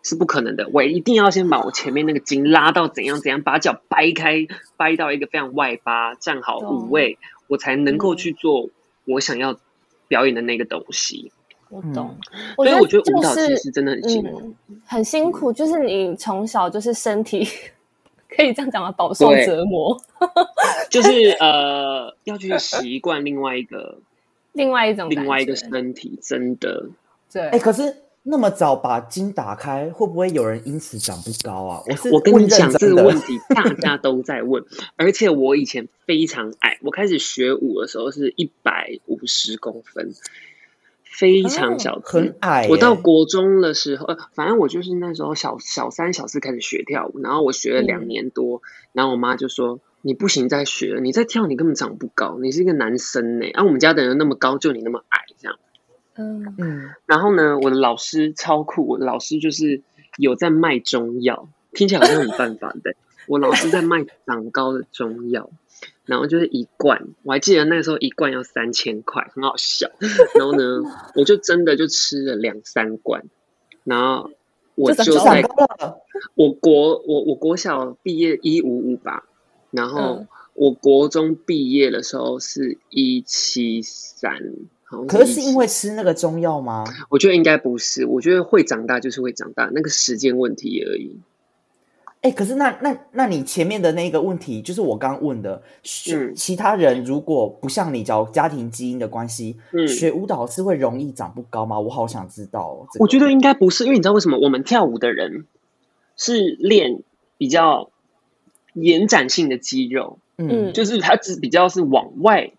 [0.05, 0.69] 是不可能的。
[0.73, 7.19] 我一定要先把我前面那个筋拉到怎样怎样，把脚掰开，掰到一个非常外八，站好五位，
[7.49, 8.71] 我才能够去做
[9.05, 9.59] 我想要
[10.07, 11.33] 表演的那个东西。
[11.71, 12.17] 我懂，
[12.55, 17.49] 所以我觉得舞蹈其实真的很辛苦，很辛苦，就是你从小就是身体。
[18.37, 18.93] 可以这样讲吗？
[18.93, 20.01] 饱受折磨，
[20.91, 23.99] 就是呃，要去习惯另外一个
[24.53, 26.87] 另外一种另外一个身体，真的。
[27.33, 31.83] 对，哎，可是那么早把筋打开，会不会有人因此长不高啊？
[31.87, 34.63] 我是我跟你讲这个问题，大家都在问，
[34.97, 40.13] 而且我以前非常矮，我开始学舞的时候是一百五十公分。
[41.13, 42.67] 非常小，很矮。
[42.71, 53.47] 我到国中的时候，呃，反正我就是那时候小小三、小四开始学跳舞，然后我学了两年多，然后我妈就说：“你不行，再学，你再跳，你根本长不高，你是一个男生呢。
[53.53, 55.59] 啊，我们家的人那么高，就你那么矮，这样。”
[56.17, 56.91] 嗯嗯。
[57.07, 59.83] 然后呢，我的老师超酷，我的老师就是
[60.17, 62.95] 有在卖中药，听起来好像很犯法 的。
[63.29, 65.51] 我老师在卖长高的中药。
[66.05, 69.89] 然后就是一罐，我还记得那个时候一罐要三千块，很好笑。
[70.35, 70.83] 然后呢，
[71.15, 73.23] 我就真的就吃了两三罐，
[73.85, 74.31] 然后
[74.75, 75.45] 我就在
[76.35, 79.25] 我国我我国小毕业一五五吧，
[79.71, 84.41] 然后我国中毕业的时候是一七三，
[85.07, 86.85] 可是是因为吃那个中药吗？
[87.11, 91.21] 我觉得应该不是，我觉得会长大就是会长大，那个时间问题而已。
[92.23, 95.61] 哎，可是那那那你前面的那个问题，就是我刚问的，
[96.13, 101.81] 嗯，其他人如果不像你，叫家庭基因的关系，嗯，学舞蹈是会容易长不高吗？
[101.81, 102.87] 我好想知道。
[103.01, 104.39] 我觉得应该不是，因为你知道为什么？
[104.39, 105.47] 我们跳舞的人
[106.17, 107.03] 是练
[107.39, 107.91] 比较
[108.73, 112.53] 延展性的肌肉，嗯，就是它只比较是往外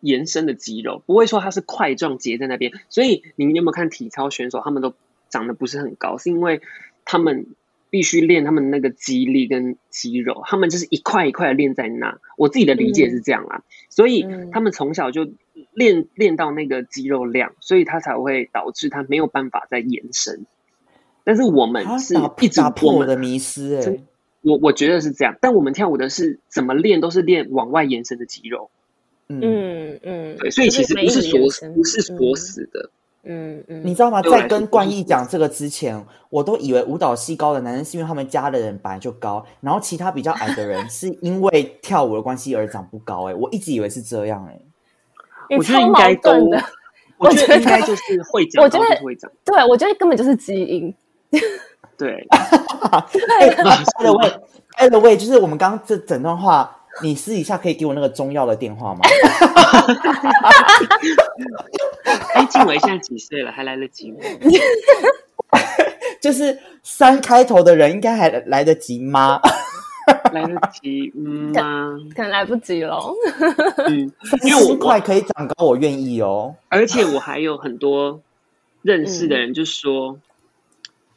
[0.00, 2.70] 延伸的肌肉，不会说它是块状结在那边。
[2.90, 4.92] 所以你有没有看体操选手，他们都
[5.30, 6.60] 长得不是很高，是因为
[7.06, 7.46] 他们。
[7.96, 12.18] 必须练他们那个肌力跟肌肉，他们就是一块一块的练在那。
[12.36, 15.30] 我自己的理解是这样啦，所以他们从小就
[15.72, 20.44] 练练到那个肌肉量，所以他才会导致他没有办法再延伸。
[21.24, 24.04] 但是我们是一直破的迷失哎，
[24.42, 25.38] 我我觉得是这样。
[25.40, 28.70] 但我们跳舞的是怎么练都是练往外延伸的肌肉，
[29.30, 31.40] 嗯嗯，对，所以其实不是锁
[31.72, 32.90] 不是锁死的。
[32.90, 32.92] 嗯
[33.28, 34.22] 嗯，你知道吗？
[34.22, 43.28] 在跟冠毅讲这个之前，我都以为舞蹈系高的男生是因为他们家的人本来就高，然后其他比较矮的人 是因为跳舞的关系而长不高。
[43.28, 44.46] 哎，我一直以为是这样。
[44.48, 44.60] 哎，
[45.56, 46.30] 我觉得应该都，
[47.18, 49.30] 我觉得应该就是会长，我觉得会长。
[49.44, 50.94] 对，我觉得根本就是基因。
[51.98, 52.26] 对。
[52.30, 56.72] 哎，by the way，by the way，就是我们刚刚这整段话。
[57.02, 59.00] 你私底下可以给我那个中药的电话吗？
[62.34, 63.50] 哎，静伟现在几岁了？
[63.52, 64.18] 还来得及吗？
[66.20, 69.40] 就是三开头的人应该还来得及吗？
[70.32, 71.98] 来得及 吗？
[72.14, 73.14] 可能来不及喽。
[73.86, 76.54] 嗯，因为我快可以长高，我愿意哦。
[76.68, 78.20] 而且我还有很多
[78.82, 80.18] 认识的人就说：“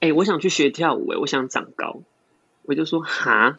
[0.01, 1.97] 哎，我想去学跳舞，哎，我想长高。”
[2.65, 3.57] 我就说：“哈，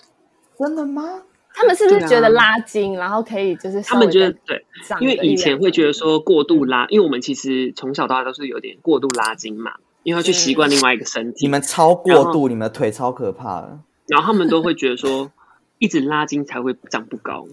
[0.58, 1.22] 真的吗？”
[1.60, 4.64] 他们是不是觉得拉筋，然后可以就是他们觉得对，
[4.98, 11.44] 因为以前会觉得说过度拉，因为我们其实从小到大都是有点过度拉筋嘛，因为要去习惯另外一个身体。
[11.44, 13.78] 你们超过度，你们的腿超可怕的。
[14.06, 15.30] 然后他们都会觉得说，
[15.78, 17.46] 一直拉筋才会长不高。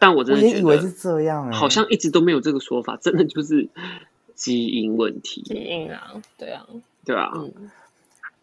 [0.00, 3.68] 但我真的以为是这样，好像一直都没有这个说法，真的就是
[4.34, 5.42] 基因问题。
[5.42, 6.66] 基因啊，对啊，
[7.04, 7.30] 对啊。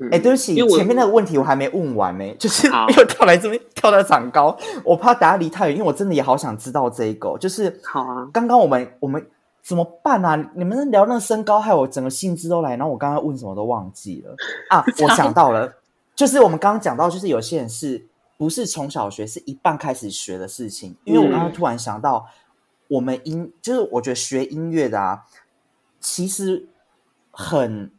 [0.09, 8.27] 哎，对不起，前面那个问题我还没问完呢， 就是没有跳来这边跳到长高，我怕大家离太远，因为我真的也好想知道这一个，就是好啊。
[8.33, 9.23] 刚刚我们我们
[9.61, 10.35] 怎么办啊？
[10.55, 14.35] 你们聊那个身高，害我整个兴致都来，然后我刚刚问什么都忘记了
[14.69, 14.83] 啊！
[15.03, 15.71] 我想到了，
[16.15, 20.95] 就是我们刚刚讲到，就是有些人是不是从小学是一半开始学的事情？
[21.03, 22.25] 因为我刚刚突然想到，
[22.87, 25.25] 我们音就是我觉得学音乐的啊，
[25.99, 26.67] 其实
[27.29, 27.91] 很。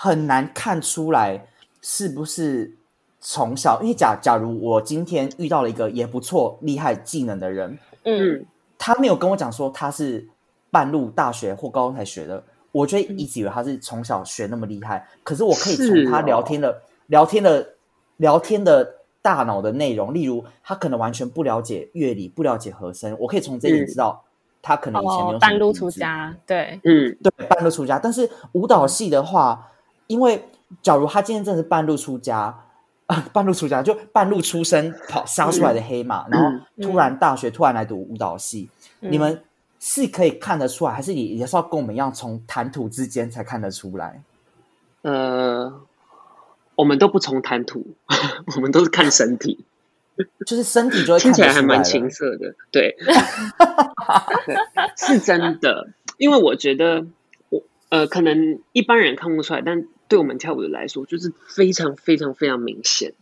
[0.00, 1.48] 很难看出来
[1.82, 2.76] 是不是
[3.18, 8.46] 从小，因为假假如我今天遇到了一个也不错、厉害技能的人，嗯，
[8.78, 10.28] 他没有跟我讲说他是
[10.70, 15.04] 半路大学或高中才学的，我就一直以为他是从小学那么厉害。
[15.24, 17.70] 可是我可以从他聊天的聊天的
[18.18, 24.22] 聊天的大脑的内容，例如他可能完全不了解乐理、不了解和声，我可以从这里知道
[24.62, 26.36] 他可能以前没有半路出家。
[26.46, 27.98] 对，嗯，对，半路出家。
[27.98, 29.72] 但是舞蹈系的话。
[30.08, 30.44] 因为，
[30.82, 32.64] 假如他今天真的是半路出家，
[33.32, 38.68] 半路出家就半路出生跑杀出来的黑马，然后突然大学突然来读舞蹈系，
[39.00, 39.42] 你们
[39.80, 44.22] 是可以看得出来，还是也也是要跟我们一样从谈吐之间才看得出来？
[45.02, 45.80] 呃，
[46.74, 47.86] 我们都不从谈吐，
[48.56, 49.64] 我们都是看身体，
[50.46, 52.96] 就是身体就会听起来还蛮青涩的，对，
[54.96, 57.06] 是真的，因为我觉得
[57.48, 59.86] 我呃，可能一般人看不出来，但。
[60.08, 63.12] 对我们跳舞的来说，就是非常非常非常明显。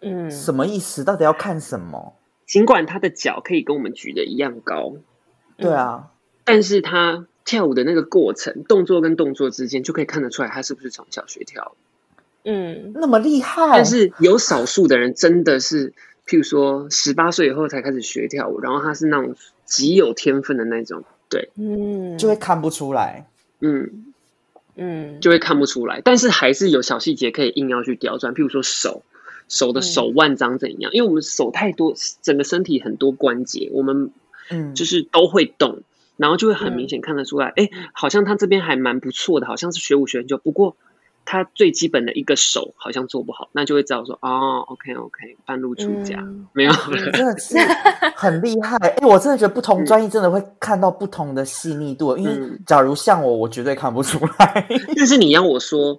[0.00, 1.02] 嗯，什么意思？
[1.02, 2.14] 到底要看什么？
[2.46, 4.92] 尽管他的脚可以跟我们举的一样高，
[5.56, 6.12] 对啊，
[6.44, 11.74] 但是他跳舞的那个过程，动作跟动作之间就可以看得出来，他是不是从小学跳。
[12.44, 13.66] 嗯，那么厉害。
[13.72, 15.92] 但是有少数的人真的是，
[16.24, 23.26] 譬如说十八岁以后才开始学跳舞，然后他是那种极有天分的那种，对，嗯，就会看不出来。
[23.60, 24.12] 嗯
[24.76, 26.00] 嗯，就会看不出来。
[26.04, 29.02] 但是还是有小细节可以硬要去刁钻，譬如说手。
[29.48, 30.92] 手的手腕长怎样？
[30.92, 34.10] 因为我们手太多，整个身体很多关节，我们
[34.50, 35.82] 嗯，就是都会动，
[36.16, 40.76] 然后就会很明显看得出来，哎，好像他这边还蛮不错的，好像是学武学很久，不过
[41.26, 46.16] 他最基本的一个手好像做不好，那就会知道说，哦，OK OK，半路出家
[46.54, 46.72] 没有，
[47.12, 47.58] 真的是
[48.14, 48.78] 很厉害。
[48.78, 52.32] 哎，我真的觉得不同专业真的会看到不同的细腻度，因为
[52.64, 54.66] 假如像我，我绝对看不出来。
[54.96, 55.98] 但是你要我说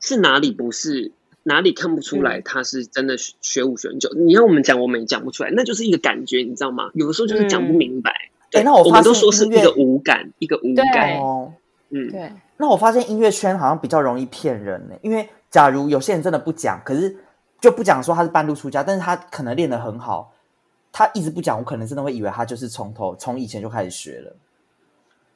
[0.00, 1.12] 是哪里不是？
[1.44, 4.10] 哪里看不出来他是真的学武学很久？
[4.16, 6.90] 你要我们讲，我们也讲不出来，那就是一个感觉，你知道吗？
[6.94, 8.12] 有的时候就是讲不明白。
[8.50, 11.16] 对，那我我们都说是一个无感，一个无感。
[11.20, 11.52] 哦，
[11.90, 12.32] 嗯，对。
[12.56, 17.16] 那我发现音乐圈好像比较容易骗人呢，因为假如有些人真的不讲，可是
[17.60, 20.32] 就不讲说他是半路出家，但是他可能练得很好，
[20.92, 24.36] 他一直不讲，我可能真的会以为他就是从头从以前就开始学了。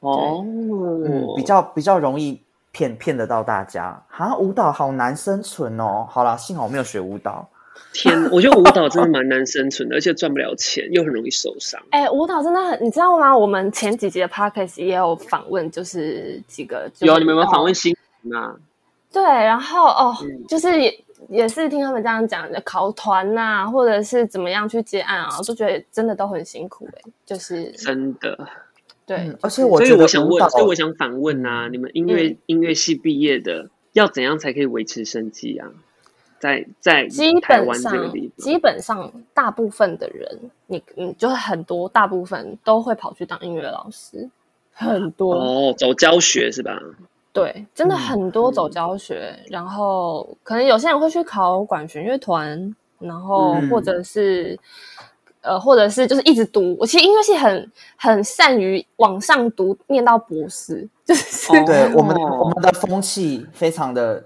[0.01, 2.43] 哦，嗯，比较比较容易。
[2.73, 6.07] 骗骗得到大家，好像舞蹈好难生存哦。
[6.09, 7.45] 好了，幸好我没有学舞蹈。
[7.93, 11.81] 天，我觉得舞蹈真的蛮难生存的，而且赚不了钱，又很容易受伤。
[11.89, 13.37] 哎，舞蹈真的很，你知道吗？
[13.37, 18.55] 我们前几集的 podcast 也有访问，就是几个有你们有没有访问新人啊？
[19.11, 20.15] 对，然后哦，
[20.47, 28.47] 就是也也是听他们这样讲的，考团呐，或者是怎么样去接案啊，我都觉得真的都很辛苦哎，就是真的。
[29.05, 35.67] 对，而且我所以我想问，所以我想反问啊，你们音乐音乐系毕业的，要怎样才可以维持生计啊？
[36.41, 44.29] 在在基本上，基本上大部分的人，你你就是很多，大部分都会跑去当音乐老师，
[44.73, 46.77] 很多哦，走教学是吧？
[47.31, 54.59] 对，真的很多走教学，然后可能有些人会去考管弦乐团，然后或者是。
[55.43, 64.23] 呃，或者是就是一直读，我其实音乐系很很善于往上读，念到博士，就是对我们我们的风气非常的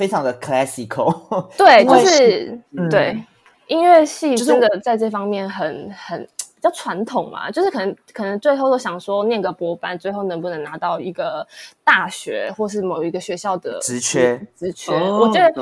[0.00, 1.12] 非常的 classical，
[1.58, 2.58] 对，就是
[2.88, 3.22] 对
[3.66, 6.22] 音乐系真的在这方面很很
[6.54, 11.46] 比较传统嘛，就是可能可能最后都想说念个博班，最后能不能拿到一个
[11.84, 15.52] 大学或是某一个学校的职缺职缺，我觉得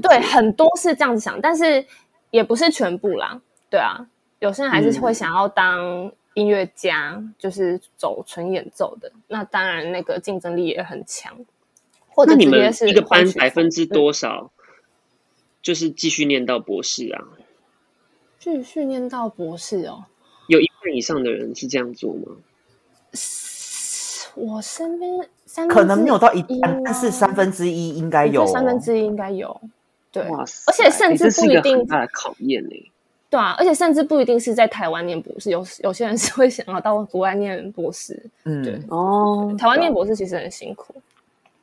[0.00, 1.84] 对很多是这样子想，但是
[2.30, 4.06] 也不是全部啦，对啊。
[4.38, 9.10] 有些人还是会想要当音乐家，就是走纯演奏的。
[9.26, 11.34] 那当然，那个竞争力也很强。
[12.18, 14.50] 或者你们一个班百分之多少，
[15.62, 17.24] 就是继续念到博士啊？
[18.40, 20.04] 继续念到博士哦，
[20.48, 22.32] 有一半以上的人是这样做吗？
[24.34, 29.60] 我身边三可能没有到一半，但是三分之一应该有，三分之一应该有。
[30.10, 32.90] 对，而且甚至不一定大的考验呢。
[33.30, 38.20] 对啊，而且甚至不一定是在台湾念博士，有有些人是会想要到国外念博士。
[38.42, 40.92] 嗯，对哦，台湾念博士其实很辛苦。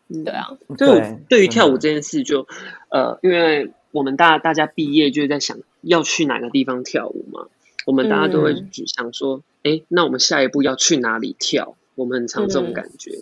[0.08, 2.48] 对啊，对，对于跳舞这件事，就
[2.90, 7.48] 呃，因为我们大大家毕业就是在想要去哪个地方跳舞嘛，
[7.86, 8.56] 我们大家都会
[8.88, 11.76] 想说，哎，那我们下一步要去哪里跳？
[11.96, 13.22] 我们很常这种感觉。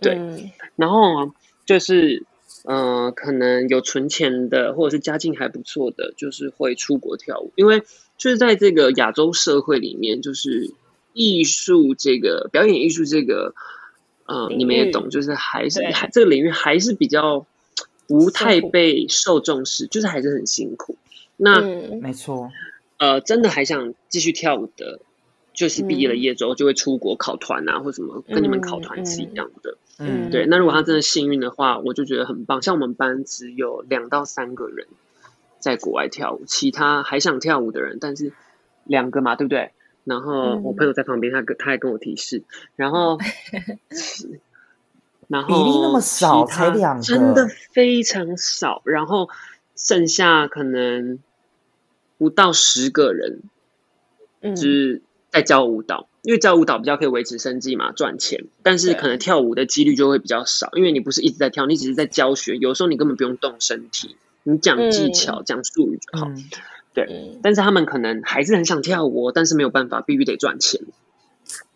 [0.00, 1.32] 对，然后
[1.66, 2.24] 就是。
[2.66, 7.52] 呃，可能有存钱的，或者是家境还不错的，就是会出国跳舞。
[7.56, 7.82] 因为
[8.16, 10.72] 就是在这个亚洲社会里面，就是
[11.12, 13.54] 艺术这个表演艺术这个，
[14.26, 17.46] 嗯，你们也懂，就是还是还这个领域还是比较
[18.06, 20.96] 不太被受重视，就是还是很辛苦。
[21.36, 21.60] 那
[22.00, 22.50] 没错，
[22.98, 25.00] 呃，真的还想继续跳舞的。
[25.56, 29.78] 就是毕业了业之后就会出国考团啊，或什么，跟你们考团是一样的。
[30.00, 30.46] 嗯，对。
[30.46, 32.60] 那如果他真的幸运的话，我就觉得很棒。
[32.60, 34.88] 像我们班只有两到三个人
[35.60, 38.32] 在国外跳舞，其他还想跳舞的人，但是
[38.82, 39.70] 两个嘛，对不对？
[40.04, 42.42] 然后我朋友在旁边，他跟他还跟我提示，
[42.76, 43.18] 然后
[45.28, 48.82] 然后比例那么少，才两个，真的非常少。
[48.84, 49.28] 然后
[49.74, 51.18] 剩下可能
[52.18, 53.40] 不到十个人，
[54.42, 55.02] 就是。
[55.30, 58.44] 在教舞蹈，因为教舞蹈比较可以维持生计嘛，赚钱。
[58.62, 62.54] 但是可能跳舞的几率就会比较少，因为你不是一直在跳，你只是在教学。
[62.54, 64.14] 有时候你根本不用动身体，
[64.44, 66.30] 你讲技巧、讲术语就好。
[66.94, 70.80] 对，但是他们可能还是很想跳舞，但是没有办法，必须得赚钱。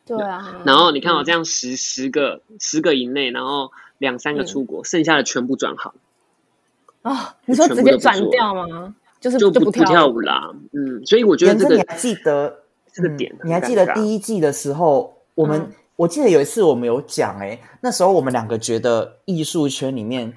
[0.07, 0.63] 对啊。
[0.65, 5.93] 然后你看，我这样十十个十个以内，然后两三个出国，剩下的全部转行。
[7.03, 7.17] 哦，
[7.47, 8.95] 你说直接转掉吗？
[9.21, 10.53] 就是就不不跳舞啦。
[10.73, 12.61] 嗯，所以我觉得这个你还记得
[12.93, 20.33] 这个点，你还记得第一季的时候，我们我记得有一次我们有讲，哎，那时候我们两个觉得艺术圈里面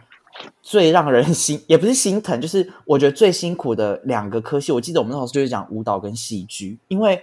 [0.62, 4.72] 最让人心 也不是心疼，就是我觉得最辛苦的两个科系。
[4.72, 7.22] 我记得我们那时候就是讲舞蹈跟戏剧，因为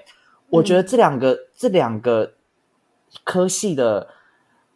[0.51, 2.33] 我觉得这两个这两个
[3.25, 4.09] 科系的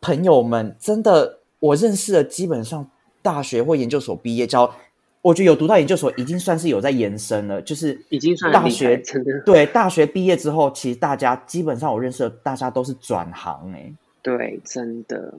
[0.00, 1.38] 朋友们真的。
[1.62, 2.90] 我认识的基本上
[3.22, 4.74] 大学或研究所毕业，叫
[5.20, 15.32] 我觉得有读到研究所已经算是有在延伸了，就是已经算大学真的对大学毕业之后，其实大家基本上我认识的大家都是转行哎，对，真的，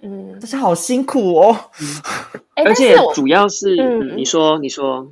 [0.00, 1.56] 嗯，但是好辛苦哦，
[2.64, 3.76] 而且主要是
[4.14, 5.10] 你说你说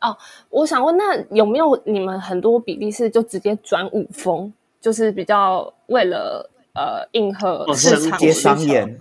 [0.00, 0.16] 哦，
[0.50, 8.98] 我想问，那有没有你们很多比例是就直接转舞风，就是比较为了呃应和市场商演。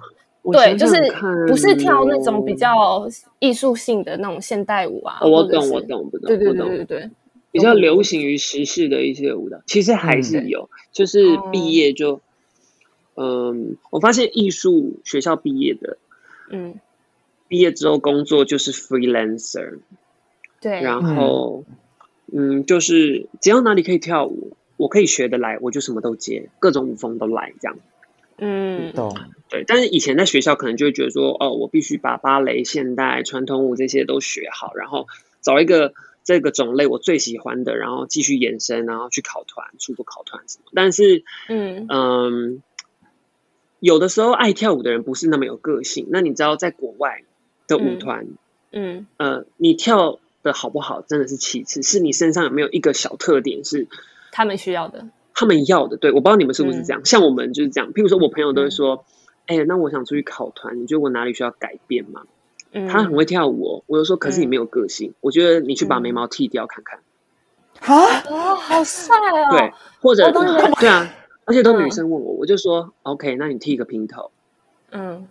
[0.51, 0.95] 对，就是
[1.47, 3.07] 不是跳那种比较
[3.37, 5.19] 艺术性的那种现代舞啊。
[5.21, 6.27] 我懂，我懂，不懂。
[6.27, 7.09] 对对对对对，
[7.51, 10.67] 比较流行于时事的一些舞蹈，其实还是有。
[10.91, 12.19] 就是毕业就，
[13.21, 15.97] 嗯，我发现艺术学校毕业的，
[16.49, 16.79] 嗯，
[17.47, 19.79] 毕业之后工作就是 freelancer。
[20.59, 20.81] 对。
[20.81, 21.65] 然后，
[22.33, 27.77] 嗯，就是只要哪里可以跳舞，我可以学得来，我就什么都接，各种舞风都来，这样。
[28.37, 29.15] 嗯，懂。
[29.49, 35.07] 对，但是以前在学校可能就会觉得说，哦，我必须把芭蕾、现代、传统舞这些都学好，然后
[35.41, 35.93] 找一个
[36.23, 40.71] 这个种类我最喜欢的，然后继续延伸，然后去考团、出国考团什么。
[40.73, 42.63] 但是，嗯嗯，
[43.81, 46.07] 有的时候爱跳舞的人不是那么有个性。
[46.09, 47.23] 那你知道，在国外
[47.67, 48.27] 的舞团，
[48.71, 53.87] 嗯呃，你跳的好不好真的是其次，是你身上有没有一个小特点是
[54.31, 55.07] 他们需要的。
[55.33, 57.03] 他们要的，对我不知道你们是不是这样。
[57.03, 59.03] 像我们就是这样，譬如说，我朋友都会说
[59.47, 62.21] ：“哎，那我想出去考团，你觉得我哪里需要改变吗？”
[62.89, 66.99] 他很会跳舞哦，我就说：“可是你没有个性，我觉得你去把眉毛剃掉看看。”
[67.81, 69.57] 啊，哦，好帅哦！
[69.57, 71.13] 对，或者对啊，
[71.51, 74.31] 而且都女生问我，我就说：“OK，那你剃个平头。”
[74.91, 75.27] 嗯，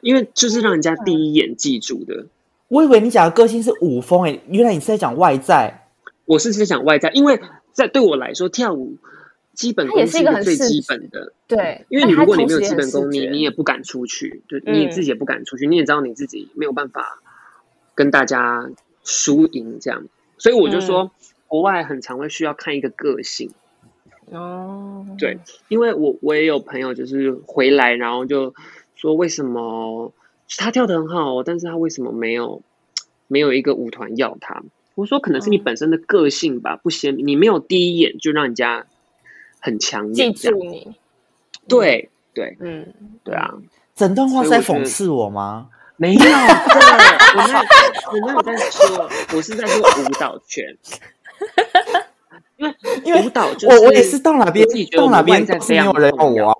[0.00, 2.26] 因为就是让人家第一眼记住的。
[2.68, 5.86] 我以为你讲的个性是舞风，哎，原来你是在讲外在。
[6.24, 7.40] 我是在讲外在，因为
[7.72, 8.96] 在对我来说，跳舞。
[9.54, 17.20] 基本功是一个最基本的，对，因为你如果你没有基本功，你你也不敢出去，就你自己也不敢出去，你也知道你自己没有办法
[17.94, 18.70] 跟大家
[19.04, 20.04] 输赢这样，
[20.38, 21.10] 所以我就说，
[21.48, 23.50] 国外很常会需要看一个个性
[24.32, 28.54] 哦，对，因为我我也有朋友就是回来，然后就
[28.96, 30.12] 说为什么
[30.58, 32.62] 他跳的很好，但是他为什么没有
[33.28, 34.62] 没有一个舞团要他？
[34.94, 38.86] 我说可能是你本身的个性吧，不鲜明，你没有第一眼就让人家。
[39.64, 40.96] 很强烈，记住你。
[41.68, 43.54] 对对，嗯，对啊。
[43.94, 45.68] 整段话在讽刺我吗？
[45.96, 47.60] 没有，对，我没有，
[48.10, 50.76] 我没有在说，我是在说舞蹈圈。
[53.04, 56.58] 因为舞蹈，我我也是到哪边到哪边是没有人要我。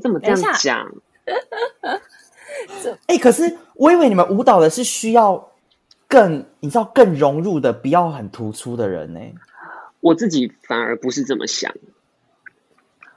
[0.00, 0.92] 怎么这样讲？
[3.06, 5.50] 哎，可是我以为你们舞蹈的是需要
[6.08, 9.20] 更，你知道更融入的，不要很突出的人呢。
[10.00, 11.72] 我自己反而不是这么想，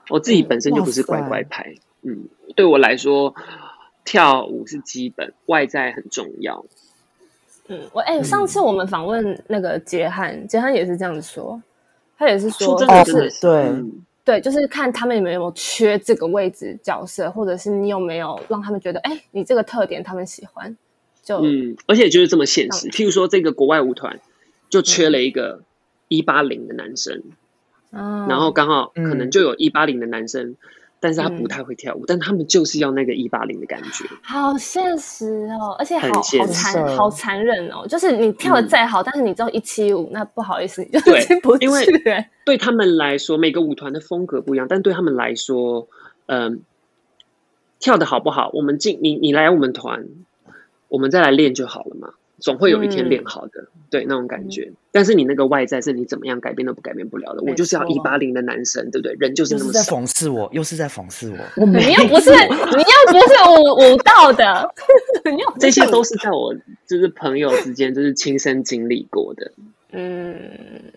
[0.10, 1.76] 我自己本身就不是乖乖牌。
[2.04, 3.34] 嗯，对我来说，
[4.04, 6.66] 跳舞是基本，外在很重要。
[7.68, 11.62] 嗯，我哎，上次我们访问那个杰汉，杰汉也是这样子说，
[12.18, 13.72] 他也是说，真的是对
[14.24, 20.76] 对，就是看他们有没有缺这个位置角色，或者是你有没有让他们觉得，哎，你这个特点他们喜欢。
[21.24, 22.90] 就嗯，而且就是这么现实。
[22.90, 24.20] 譬如说，这个国外舞团
[24.70, 25.62] 就缺了一个。
[26.08, 27.24] 一八零的男生，
[27.90, 30.56] 然后刚好可能就有一八零的男生，
[31.06, 41.66] 但是他不太会跳舞，但他们就是要那个一八零的感觉，好现实哦，而且好好残好残忍哦，就是你跳的再好，但是你只有一七五，那不好意思，你就 进不去。
[41.66, 41.86] 因为
[42.44, 45.88] 对他们来说，每个舞团的风格不一样，但对他们来说，
[46.26, 46.62] 嗯，
[47.80, 50.08] 跳的好不好，我们进你你来我们团，
[50.88, 52.14] 我们再来练就好了嘛。
[52.40, 54.72] 总会有一天练好的，对那种感觉。
[54.92, 57.42] 但是你那个外在是你怎么样改变都不改变不了的。
[57.44, 59.16] 我就是要一八零的男生，对不对？
[59.20, 59.72] 人就是那么。
[59.72, 61.38] 在讽刺我，又是在讽刺我。
[61.62, 64.74] 我没有不是， 你又不是舞舞蹈的，
[65.60, 66.54] 这些都是在我
[66.88, 69.52] 就是朋友之间就是亲身经历过的。
[69.92, 70.36] 嗯，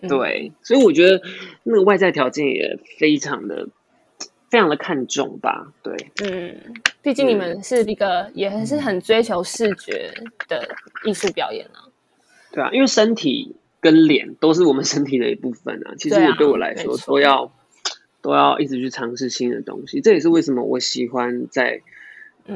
[0.07, 1.21] 对，所以我觉得
[1.63, 3.67] 那个外在条件也非常的。
[4.49, 10.11] 非常的看重吧，对，嗯，毕竟你们是一个也还是很追求视觉
[10.47, 10.67] 的
[11.05, 11.85] 艺术表演啊，
[12.51, 17.51] 对啊，因为身体跟脸都是我们身体的一部分啊， 其实我对我来说都要
[18.21, 21.81] 都要一直去尝试新的东西，这也是为什么我喜欢在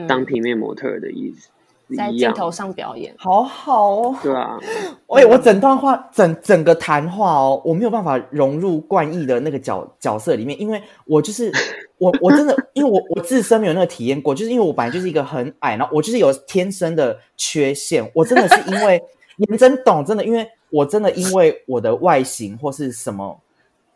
[0.07, 1.49] 当平面模特的意思，
[1.95, 4.15] 在镜头上表演，好好哦。
[4.23, 4.57] 对啊，
[5.07, 11.51] 喂，我整段话整整个谈话哦，我没有办法融入冠毅的那个角角色里面，因为我就是
[11.99, 18.99] 我我真的，因为我我自身没有那个体验过，就是因为我本来就是一个很矮，然后我就是有天生的缺陷，我真的是因为
[19.37, 23.39] 你们真懂，真的，因为我真的因为我的外形或是什么，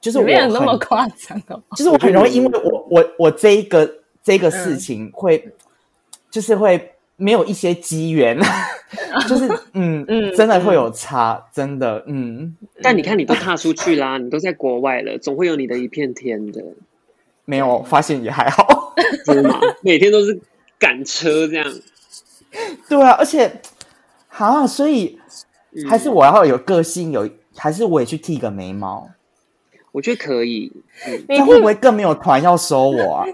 [0.02, 3.90] 就是没有那么夸张的，就是我很容易因为我我我这一个
[4.22, 5.52] 这个事情会，
[6.30, 6.94] 就是会。
[7.18, 8.40] 没有一些机缘，
[9.28, 12.56] 就是嗯 嗯，真的会有差，真的嗯。
[12.82, 16.64] 但你看，你都踏出去啦， 你都在国外了，总会有你的一片天的。
[17.44, 18.94] 没有发现也还好，
[19.26, 19.60] 真的吗？
[19.82, 20.40] 每天都是
[20.78, 21.66] 赶车这样。
[22.88, 23.62] 对啊，而且
[24.28, 25.18] 好，所以
[25.90, 29.10] 还是我要有个性，有还是我也去剃个眉毛？
[29.92, 30.72] 我觉得可以。
[31.28, 33.26] 那会不会更没有团要收我啊？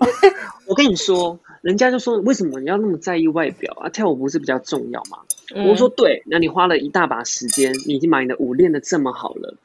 [0.68, 1.38] 我跟你说。
[1.64, 3.88] 人家就说：“为什么你要那么在意外表啊？
[3.88, 5.20] 跳舞不是比较重要吗？”
[5.66, 9.56] 我说：“对，那你花了一大把时间，你已经把你的舞练的这么好了，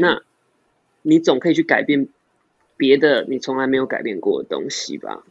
[0.00, 0.20] 那
[1.02, 2.08] 你总可以去改变
[2.76, 5.22] 别的你从来没有改变过的东西吧？”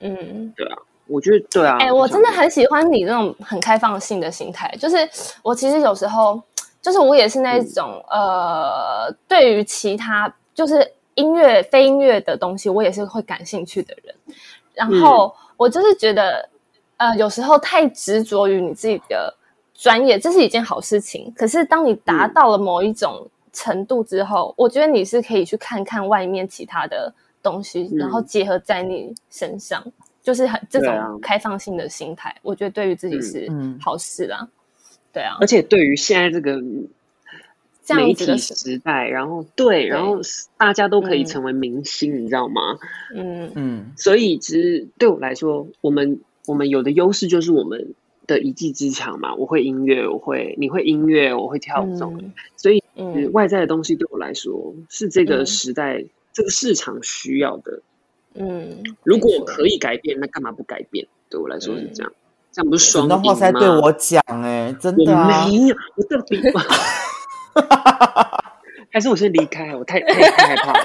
[0.00, 1.76] 嗯，对啊，我觉得对啊。
[1.78, 4.74] 哎，我真的很喜欢你那种很开放性的心态。
[4.80, 4.96] 就是
[5.42, 6.42] 我其实有时候，
[6.80, 14.14] 就是我也是那种呃，对于其他就是音乐、非音乐的东西，我也是会感兴趣的人。
[14.72, 15.36] 然后。
[15.56, 16.48] 我就是觉得，
[16.96, 19.34] 呃，有时候太执着于你自己的
[19.74, 21.32] 专业，这是一件好事情。
[21.36, 29.84] 可是，当你达到了某一种程度之后，我觉得你是可以去看看外面其他的东西，然后结合在你身上，
[30.22, 32.34] 就是很这种开放性的心态。
[32.42, 33.48] 我觉得对于自己是
[33.80, 34.46] 好事啦。
[35.12, 36.60] 对啊，而且对于现在这个。
[37.94, 40.18] 媒体时代，然后对，然后
[40.56, 42.78] 大家都可以成为明星，你知道吗？
[43.14, 47.94] 嗯嗯，所以其实对我来说，我们我们有的优势就是我们
[48.26, 49.34] 的一技之长嘛。
[49.34, 51.96] 我会音乐，我会你会音乐，我会跳舞，
[52.56, 52.82] 所以
[53.32, 57.82] 外在的东西对我来说是这个时代这个市场需要的。
[58.34, 61.06] 嗯，如果可以改变，那干嘛不改变？
[61.30, 62.12] 对我来说是这样，
[62.52, 63.34] 这样不是双赢吗？
[63.34, 66.40] 在对我讲，哎，真的没有，我到底。
[67.62, 68.52] 哈哈哈哈哈！
[68.92, 70.84] 还是我先离开，我太太太害怕了。